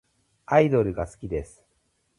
[0.47, 1.61] アイドルが好きです。